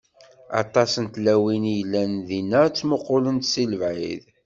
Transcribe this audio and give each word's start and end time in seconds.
Aṭas 0.61 0.91
n 1.03 1.05
tlawin 1.13 1.63
i 1.71 1.73
yellan 1.77 2.11
dinna, 2.27 2.61
ttmuqulent 2.67 3.43
si 3.51 3.63
lebɛid. 3.71 4.23